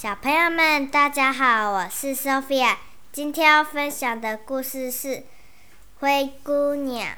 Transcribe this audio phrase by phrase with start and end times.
[0.00, 2.76] 小朋友们，大家好，我是 Sophia。
[3.10, 5.08] 今天要分享的故事是
[5.98, 7.08] 《灰姑娘》。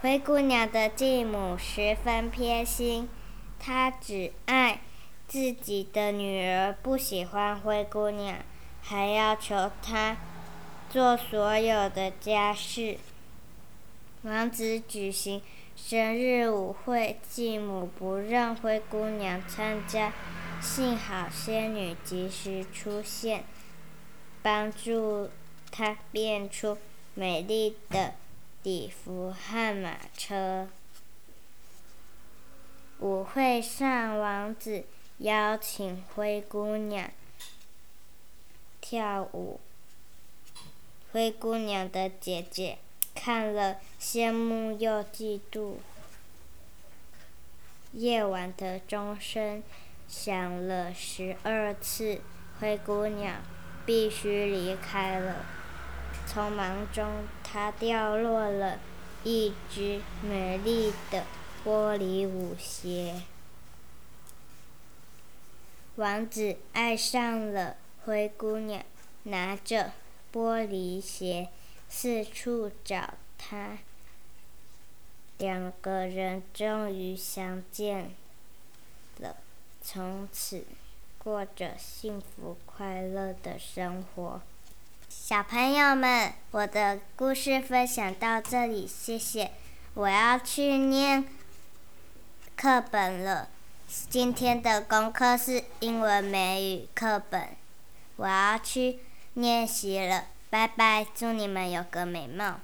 [0.00, 3.06] 灰姑娘的继母十分偏心，
[3.60, 4.80] 她只爱
[5.28, 8.38] 自己的女儿，不喜欢灰姑娘，
[8.80, 10.16] 还要求她
[10.88, 12.96] 做所有的家事。
[14.22, 15.42] 王子举行。
[15.76, 20.12] 生日舞会，继母不让灰姑娘参加，
[20.62, 23.44] 幸好仙女及时出现，
[24.42, 25.30] 帮助
[25.70, 26.78] 她变出
[27.14, 28.14] 美丽的
[28.62, 30.68] 礼服和马车。
[33.00, 34.84] 舞会上，王子
[35.18, 37.10] 邀请灰姑娘
[38.80, 39.60] 跳舞，
[41.12, 42.78] 灰姑娘的姐姐。
[43.24, 45.76] 看了，羡慕又嫉妒。
[47.94, 49.62] 夜晚的钟声
[50.06, 52.20] 响了十二次，
[52.60, 53.36] 灰姑娘
[53.86, 55.46] 必须离开了。
[56.28, 58.78] 匆忙中，她掉落了
[59.22, 61.24] 一只美丽的
[61.64, 63.22] 玻璃舞鞋。
[65.96, 68.84] 王子爱上了灰姑娘，
[69.22, 69.92] 拿着
[70.30, 71.48] 玻璃鞋。
[71.88, 73.78] 四处找他，
[75.38, 78.10] 两个人终于相见
[79.18, 79.36] 了，
[79.82, 80.64] 从此
[81.18, 84.40] 过着幸福快乐的生活。
[85.08, 89.52] 小朋友们，我的故事分享到这里，谢谢。
[89.94, 91.24] 我要去念
[92.56, 93.48] 课本了，
[94.10, 97.50] 今天的功课是英文美语课本，
[98.16, 98.98] 我要去
[99.34, 100.26] 练习了。
[100.54, 102.54] 拜拜，祝你们有个美梦。